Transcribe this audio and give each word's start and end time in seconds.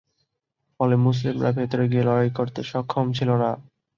ফলে 0.79 0.95
মুসলিমরা 1.05 1.49
ভেতরে 1.51 1.85
গিয়ে 1.91 2.03
লড়াই 2.03 2.31
করতে 2.37 2.59
সক্ষম 2.63 3.05
ছিল 3.13 3.29
না। 3.35 3.49